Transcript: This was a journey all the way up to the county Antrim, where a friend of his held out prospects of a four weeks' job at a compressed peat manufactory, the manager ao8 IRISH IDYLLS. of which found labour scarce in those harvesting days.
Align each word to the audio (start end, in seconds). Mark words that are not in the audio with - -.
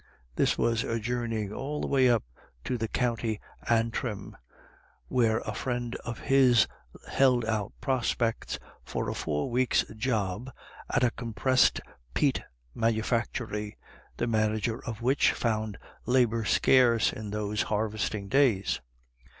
This 0.35 0.57
was 0.57 0.83
a 0.83 0.99
journey 0.99 1.51
all 1.51 1.79
the 1.79 1.85
way 1.85 2.09
up 2.09 2.23
to 2.63 2.75
the 2.75 2.87
county 2.87 3.39
Antrim, 3.69 4.35
where 5.09 5.41
a 5.41 5.53
friend 5.53 5.95
of 5.97 6.21
his 6.21 6.65
held 7.07 7.45
out 7.45 7.73
prospects 7.81 8.57
of 8.95 9.07
a 9.07 9.13
four 9.13 9.51
weeks' 9.51 9.85
job 9.95 10.49
at 10.89 11.03
a 11.03 11.11
compressed 11.11 11.81
peat 12.15 12.41
manufactory, 12.73 13.77
the 14.17 14.25
manager 14.25 14.71
ao8 14.71 14.73
IRISH 14.79 14.83
IDYLLS. 14.87 14.95
of 14.97 15.01
which 15.03 15.31
found 15.33 15.77
labour 16.07 16.45
scarce 16.45 17.13
in 17.13 17.29
those 17.29 17.61
harvesting 17.61 18.27
days. 18.27 18.81